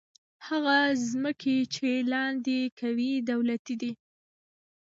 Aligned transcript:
هغه 0.47 0.77
ځمکې 1.09 1.57
چې 1.73 1.89
لاندې 2.11 2.59
کوي، 2.79 3.11
دولتي 3.31 3.75
دي. 3.81 3.91